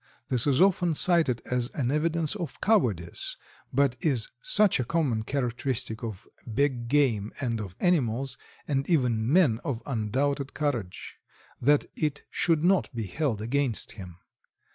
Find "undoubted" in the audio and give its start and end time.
9.85-10.55